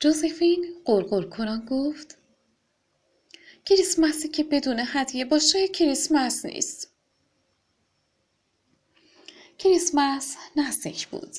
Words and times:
جوزفین 0.00 0.64
قرقر 0.84 1.22
کنان 1.22 1.66
گفت 1.70 2.18
کریسمسی 3.64 4.28
که 4.28 4.44
بدون 4.44 4.80
هدیه 4.86 5.24
باشه 5.24 5.68
کریسمس 5.68 6.44
نیست. 6.44 6.94
کریسمس 9.58 10.36
نزدیک 10.56 11.08
بود 11.08 11.36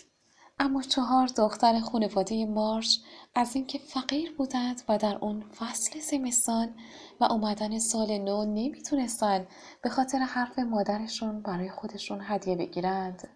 اما 0.59 0.81
چهار 0.81 1.27
دختر 1.27 1.79
خانواده 1.79 2.45
مارش 2.45 2.99
از 3.35 3.55
اینکه 3.55 3.79
فقیر 3.79 4.35
بودند 4.35 4.81
و 4.89 4.97
در 4.97 5.17
اون 5.17 5.41
فصل 5.41 5.99
زمستان 5.99 6.75
و 7.19 7.23
اومدن 7.23 7.79
سال 7.79 8.17
نو 8.17 8.45
نمی‌تونستند 8.45 9.47
به 9.83 9.89
خاطر 9.89 10.19
حرف 10.19 10.59
مادرشون 10.59 11.41
برای 11.41 11.69
خودشون 11.69 12.19
هدیه 12.23 12.55
بگیرند 12.55 13.27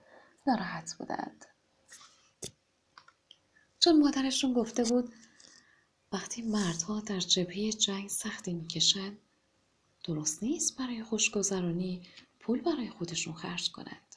ناراحت 0.48 0.94
بودند. 1.00 1.46
چون 3.84 4.00
مادرشون 4.00 4.54
گفته 4.54 4.84
بود 4.84 5.14
وقتی 6.12 6.42
مردها 6.42 7.00
در 7.00 7.20
جبهه 7.20 7.72
جنگ 7.72 8.10
سختی 8.10 8.54
می‌کشند 8.54 9.18
درست 10.04 10.44
نیست 10.44 10.78
برای 10.78 11.04
خوشگذرانی 11.04 12.02
پول 12.40 12.62
برای 12.62 12.90
خودشون 12.90 13.34
خرج 13.34 13.72
کنند. 13.72 14.16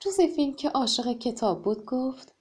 جوزفین 0.00 0.56
که 0.56 0.68
عاشق 0.68 1.18
کتاب 1.18 1.62
بود 1.62 1.84
گفت 1.84 2.34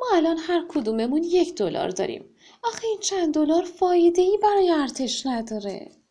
ما 0.00 0.06
الان 0.14 0.38
هر 0.38 0.66
کدوممون 0.68 1.22
یک 1.24 1.54
دلار 1.54 1.88
داریم. 1.88 2.24
آخه 2.62 2.86
این 2.86 3.00
چند 3.00 3.34
دلار 3.34 3.64
فایده 3.64 4.22
ای 4.22 4.38
برای 4.42 4.70
ارتش 4.70 5.26
نداره. 5.26 6.02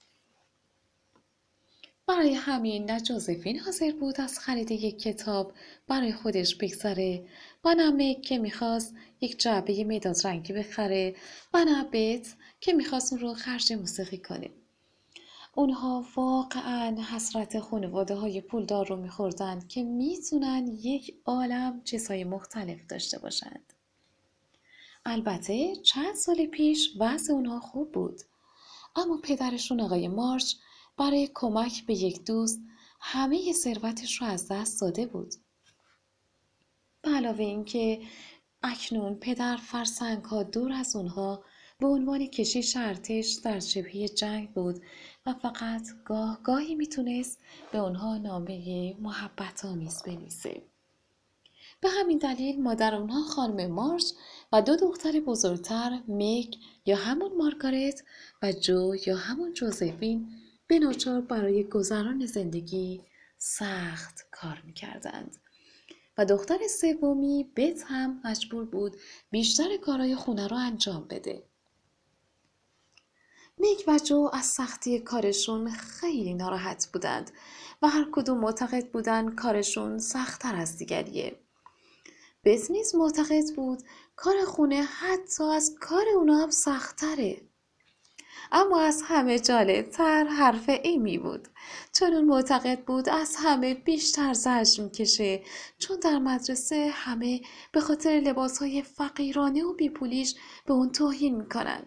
برای 2.08 2.34
همین 2.34 2.92
نه 2.92 3.00
جوزفین 3.00 3.60
حاضر 3.60 3.92
بود 3.92 4.22
از 4.22 4.40
خرید 4.40 4.72
یک 4.72 5.00
کتاب 5.00 5.54
برای 5.88 6.14
خودش 6.14 6.56
بگذره 6.56 7.28
و 7.64 7.76
نه 7.76 7.92
مک 7.92 8.22
که 8.22 8.38
می‌خواست 8.38 8.96
یک 9.22 9.40
جعبه 9.40 9.84
مداد 9.84 10.28
رنگی 10.28 10.54
بخره 10.54 11.16
و 11.54 11.66
نه 11.66 11.84
بیت 11.84 12.28
که 12.60 12.74
می‌خواست 12.74 13.14
اون 13.14 13.22
رو 13.22 13.34
خرج 13.34 13.74
موسیقی 13.74 14.18
کنه 14.18 14.50
اونها 15.56 16.06
واقعا 16.16 17.02
حسرت 17.02 17.60
خانواده 17.60 18.16
های 18.16 18.42
پولدار 18.42 18.88
رو 18.88 18.96
میخوردند 18.96 19.68
که 19.68 19.84
می‌تونن 19.84 20.68
یک 20.68 21.16
عالم 21.26 21.82
چیزهای 21.84 22.24
مختلف 22.24 22.86
داشته 22.88 23.20
باشند. 23.20 23.74
البته 25.06 25.76
چند 25.76 26.16
سال 26.16 26.46
پیش 26.46 26.96
وضع 27.00 27.34
اونها 27.34 27.60
خوب 27.60 27.92
بود. 27.92 28.22
اما 28.96 29.18
پدرشون 29.24 29.82
آقای 29.82 30.08
مارچ 30.08 30.54
برای 30.98 31.30
کمک 31.34 31.86
به 31.86 31.94
یک 31.94 32.26
دوست 32.26 32.62
همه 33.00 33.54
ثروتش 33.54 34.22
رو 34.22 34.28
از 34.28 34.48
دست 34.48 34.82
داده 34.82 35.06
بود. 35.06 35.34
علاوه 37.22 37.44
اینکه 37.44 38.02
اکنون 38.64 39.16
پدر 39.16 39.58
فرسنگ 39.58 40.24
ها 40.24 40.44
دور 40.44 40.74
از 40.74 40.96
اونها 40.96 41.44
به 41.80 41.88
عنوان 41.88 42.28
کشیش 42.28 42.78
ارتش 42.78 43.40
در 43.44 43.60
جبهه 43.60 44.08
جنگ 44.08 44.54
بود 44.54 44.82
و 45.26 45.34
فقط 45.34 45.82
گاه 46.06 46.40
گاهی 46.44 46.76
می‌تونست 46.76 47.40
به 47.72 47.78
اونها 47.78 48.18
نامه 48.18 48.96
محبت 49.00 49.66
آمیز 49.66 50.04
بنویسه. 50.04 50.62
به 51.82 51.90
همین 51.90 52.18
دلیل 52.18 52.62
مادر 52.62 52.96
اونها 52.96 53.22
خانم 53.22 53.72
مارش 53.72 54.14
و 54.52 54.62
دو 54.62 54.76
دختر 54.76 55.20
بزرگتر 55.20 56.00
میک 56.08 56.58
یا 56.86 56.96
همون 56.96 57.38
مارگارت 57.38 58.04
و 58.42 58.52
جو 58.52 58.96
یا 59.08 59.18
همون 59.18 59.54
جوزفین 59.54 60.30
به 60.68 60.80
ناچار 60.80 61.22
برای 61.22 61.64
گذران 61.64 62.26
زندگی 62.26 63.02
سخت 63.38 64.28
کار 64.32 64.62
می‌کردند. 64.66 65.38
دختر 66.26 66.58
سومی 66.68 67.52
بت 67.56 67.84
هم 67.86 68.22
مجبور 68.26 68.66
بود 68.66 68.96
بیشتر 69.32 69.78
کارهای 69.78 70.16
خونه 70.16 70.48
را 70.48 70.58
انجام 70.58 71.08
بده. 71.10 71.44
میک 73.58 73.84
و 73.88 74.00
جو 74.04 74.30
از 74.34 74.46
سختی 74.46 75.00
کارشون 75.00 75.70
خیلی 75.72 76.34
ناراحت 76.34 76.88
بودند 76.94 77.32
و 77.82 77.88
هر 77.88 78.08
کدوم 78.12 78.38
معتقد 78.38 78.92
بودند 78.92 79.36
کارشون 79.36 80.00
سختتر 80.00 80.56
از 80.56 80.78
دیگریه. 80.78 81.40
بت 82.44 82.72
نیز 82.72 82.96
معتقد 82.96 83.56
بود 83.56 83.84
کار 84.16 84.46
خونه 84.46 84.82
حتی 84.82 85.44
از 85.44 85.76
کار 85.80 86.06
اونا 86.16 86.38
هم 86.38 86.50
سختتره. 86.50 87.42
اما 88.52 88.82
از 88.82 89.02
همه 89.06 89.40
جالبتر 89.40 90.24
حرف 90.24 90.70
ایمی 90.84 91.18
بود 91.18 91.48
چون 91.94 92.14
اون 92.14 92.26
معتقد 92.26 92.86
بود 92.86 93.10
از 93.10 93.36
همه 93.40 93.74
بیشتر 93.74 94.34
زجر 94.34 94.84
می‌کشه 94.84 95.44
چون 95.78 96.00
در 96.00 96.20
مدرسه 96.20 96.90
همه 96.94 97.42
به 97.72 97.82
خاطر 97.82 98.10
لباس 98.10 98.58
های 98.58 98.82
فقیرانه 98.82 99.64
و 99.64 99.74
بیپولیش 99.74 100.36
به 100.66 100.74
اون 100.74 100.92
توهین 100.92 101.36
می‌کنن 101.36 101.84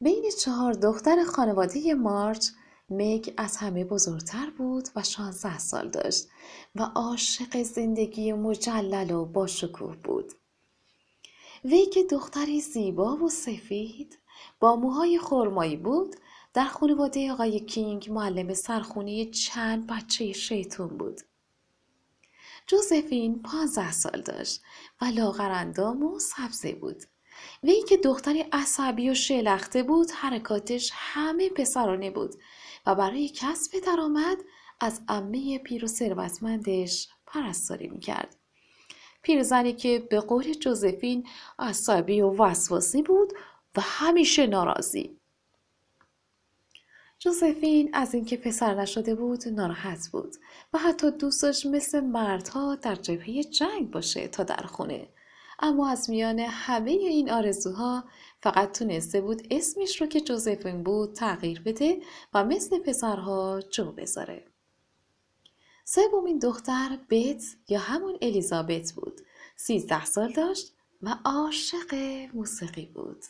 بین 0.00 0.30
چهار 0.44 0.72
دختر 0.72 1.24
خانواده 1.24 1.94
مارچ 1.94 2.48
میگ 2.88 3.34
از 3.36 3.56
همه 3.56 3.84
بزرگتر 3.84 4.50
بود 4.50 4.88
و 4.96 5.02
شانزده 5.02 5.58
سال 5.58 5.90
داشت 5.90 6.28
و 6.74 6.82
عاشق 6.82 7.62
زندگی 7.62 8.32
مجلل 8.32 9.10
و 9.10 9.24
با 9.24 9.46
شکوه 9.46 9.96
بود. 9.96 10.32
وی 11.64 11.86
که 11.86 12.04
دختری 12.04 12.60
زیبا 12.60 13.16
و 13.16 13.28
سفید 13.28 14.18
با 14.60 14.76
موهای 14.76 15.18
خرمایی 15.18 15.76
بود 15.76 16.16
در 16.54 16.64
خانواده 16.64 17.32
آقای 17.32 17.60
کینگ 17.60 18.10
معلم 18.10 18.54
سرخونی 18.54 19.30
چند 19.30 19.86
بچه 19.86 20.32
شیطون 20.32 20.88
بود. 20.88 21.20
جوزفین 22.66 23.42
پانزده 23.42 23.92
سال 23.92 24.22
داشت 24.22 24.62
و 25.00 25.04
لاغرندام 25.04 26.02
و 26.02 26.18
سبزه 26.18 26.74
بود. 26.74 27.02
وی 27.62 27.82
که 27.82 27.96
دختری 27.96 28.40
عصبی 28.40 29.10
و 29.10 29.14
شلخته 29.14 29.82
بود 29.82 30.10
حرکاتش 30.10 30.90
همه 30.94 31.48
پسرانه 31.48 32.10
بود 32.10 32.34
و 32.86 32.94
برای 32.94 33.28
کسب 33.28 33.78
درآمد 33.86 34.38
از 34.80 35.00
امه 35.08 35.58
پیر 35.58 35.84
و 35.84 35.88
ثروتمندش 35.88 37.08
پرستاری 37.26 37.88
می‌کرد 37.88 38.36
پیرزنی 39.28 39.72
که 39.72 39.98
به 40.10 40.20
قول 40.20 40.52
جوزفین 40.52 41.26
عصبی 41.58 42.20
و 42.20 42.42
وسواسی 42.42 43.02
بود 43.02 43.32
و 43.76 43.80
همیشه 43.80 44.46
ناراضی 44.46 45.18
جوزفین 47.18 47.90
از 47.92 48.14
اینکه 48.14 48.36
پسر 48.36 48.74
نشده 48.74 49.14
بود 49.14 49.48
ناراحت 49.48 50.08
بود 50.12 50.36
و 50.72 50.78
حتی 50.78 51.10
دوست 51.10 51.42
داشت 51.42 51.66
مثل 51.66 52.00
مردها 52.00 52.74
در 52.74 52.94
جبهه 52.94 53.42
جنگ 53.42 53.90
باشه 53.90 54.28
تا 54.28 54.42
در 54.42 54.62
خونه 54.62 55.08
اما 55.58 55.88
از 55.88 56.10
میان 56.10 56.38
همه 56.38 56.90
این 56.90 57.30
آرزوها 57.30 58.04
فقط 58.42 58.78
تونسته 58.78 59.20
بود 59.20 59.46
اسمش 59.50 60.00
رو 60.00 60.06
که 60.06 60.20
جوزفین 60.20 60.82
بود 60.82 61.12
تغییر 61.12 61.62
بده 61.62 62.00
و 62.34 62.44
مثل 62.44 62.78
پسرها 62.78 63.60
جو 63.70 63.92
بذاره. 63.92 64.44
سومین 65.90 66.38
دختر 66.38 66.98
بیت 67.08 67.44
یا 67.68 67.78
همون 67.78 68.18
الیزابت 68.22 68.92
بود. 68.92 69.20
سیزده 69.56 70.04
سال 70.04 70.32
داشت 70.32 70.72
و 71.02 71.16
عاشق 71.24 71.94
موسیقی 72.34 72.86
بود. 72.86 73.24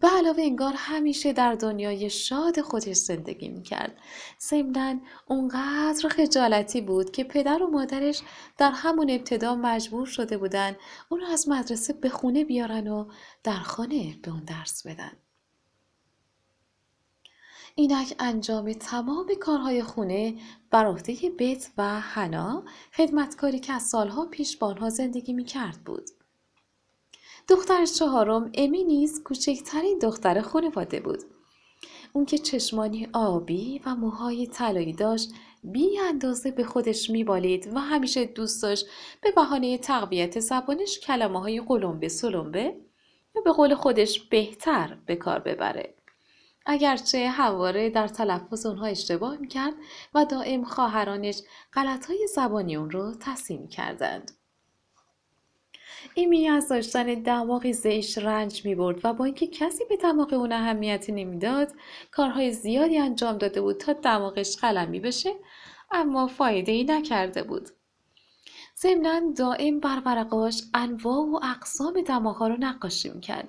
به 0.00 0.08
علاوه 0.08 0.42
انگار 0.42 0.72
همیشه 0.76 1.32
در 1.32 1.54
دنیای 1.54 2.10
شاد 2.10 2.60
خودش 2.60 2.96
زندگی 2.96 3.48
می‌کرد. 3.48 3.96
ضمنا 4.40 5.00
اونقدر 5.26 6.08
خجالتی 6.08 6.80
بود 6.80 7.10
که 7.10 7.24
پدر 7.24 7.62
و 7.62 7.66
مادرش 7.66 8.22
در 8.58 8.70
همون 8.70 9.10
ابتدا 9.10 9.54
مجبور 9.54 10.06
شده 10.06 10.38
بودن 10.38 10.76
اون 11.08 11.20
رو 11.20 11.26
از 11.26 11.48
مدرسه 11.48 11.92
به 11.92 12.08
خونه 12.08 12.44
بیارن 12.44 12.88
و 12.88 13.10
در 13.44 13.60
خانه 13.60 14.16
به 14.22 14.30
اون 14.30 14.44
درس 14.44 14.86
بدن. 14.86 15.12
اینک 17.76 18.14
انجام 18.18 18.72
تمام 18.72 19.34
کارهای 19.40 19.82
خونه 19.82 20.34
بر 20.70 20.86
عهده 20.86 21.30
بیت 21.30 21.70
و 21.78 22.00
حنا 22.00 22.64
خدمتکاری 22.96 23.58
که 23.58 23.72
از 23.72 23.82
سالها 23.82 24.26
پیش 24.26 24.56
با 24.56 24.66
آنها 24.66 24.90
زندگی 24.90 25.32
می‌کرد 25.32 25.78
بود. 25.84 26.10
دختر 27.48 27.86
چهارم 27.86 28.50
امی 28.54 28.84
نیز 28.84 29.22
کوچکترین 29.22 29.98
دختر 29.98 30.40
خانواده 30.40 31.00
بود. 31.00 31.18
اون 32.12 32.24
که 32.24 32.38
چشمانی 32.38 33.08
آبی 33.12 33.80
و 33.86 33.94
موهای 33.94 34.46
طلایی 34.46 34.92
داشت 34.92 35.32
بی 35.64 35.98
اندازه 35.98 36.50
به 36.50 36.64
خودش 36.64 37.10
میبالید 37.10 37.70
و 37.74 37.78
همیشه 37.78 38.24
دوست 38.24 38.62
داشت 38.62 38.86
به 39.22 39.30
بهانه 39.30 39.78
تقویت 39.78 40.40
زبانش 40.40 40.98
کلمه 40.98 41.40
های 41.40 41.60
قلمبه 41.60 42.08
سلمبه 42.08 42.76
یا 43.36 43.42
به 43.42 43.52
قول 43.52 43.74
خودش 43.74 44.20
بهتر 44.20 44.98
به 45.06 45.16
کار 45.16 45.38
ببره. 45.38 45.94
اگرچه 46.66 47.28
همواره 47.28 47.90
در 47.90 48.08
تلفظ 48.08 48.66
اونها 48.66 48.86
اشتباه 48.86 49.36
می‌کرد 49.36 49.74
و 50.14 50.24
دائم 50.24 50.64
خواهرانش 50.64 51.42
غلط 51.72 52.06
های 52.06 52.28
زبانی 52.34 52.76
اون 52.76 52.90
رو 52.90 53.14
تصحیح 53.20 53.68
کردند. 53.68 54.30
ایمی 56.14 56.48
از 56.48 56.68
داشتن 56.68 57.14
دماغی 57.14 57.72
زیش 57.72 58.18
رنج 58.18 58.64
می 58.64 58.74
برد 58.74 59.00
و 59.04 59.12
با 59.12 59.24
اینکه 59.24 59.46
کسی 59.46 59.84
به 59.88 59.96
دماغ 59.96 60.32
اون 60.32 60.52
اهمیتی 60.52 61.12
نمی‌داد 61.12 61.72
کارهای 62.10 62.52
زیادی 62.52 62.98
انجام 62.98 63.38
داده 63.38 63.60
بود 63.60 63.76
تا 63.76 63.92
دماغش 63.92 64.56
قلمی 64.56 65.00
بشه 65.00 65.34
اما 65.90 66.26
فایده 66.26 66.72
ای 66.72 66.84
نکرده 66.84 67.42
بود 67.42 67.68
ضمنا 68.78 69.32
دائم 69.36 69.80
بر 69.80 70.02
ورقاش 70.04 70.62
انواع 70.74 71.26
و 71.26 71.40
اقسام 71.42 72.02
دماغها 72.02 72.48
رو 72.48 72.56
نقاشی 72.60 73.08
می‌کرد 73.08 73.48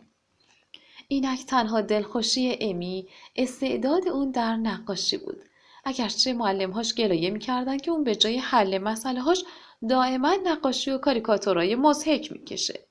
اینک 1.08 1.46
تنها 1.46 1.82
دلخوشی 1.82 2.58
امی 2.62 3.08
استعداد 3.36 4.08
اون 4.08 4.32
در 4.32 4.56
نقاشی 4.56 5.18
بود. 5.18 5.38
اگرچه 5.84 6.34
معلمهاش 6.34 6.96
گلایه 6.96 7.30
می‌کردن 7.30 7.78
که 7.78 7.92
اون 7.92 8.04
به 8.04 8.16
جای 8.16 8.38
حل 8.38 8.78
مسئله 8.78 9.22
هاش 9.22 9.44
دائما 9.90 10.36
نقاشی 10.44 10.92
و 10.92 10.98
کاریکاتورای 10.98 11.76
مزهک 11.76 12.32
می‌کشه. 12.32 12.85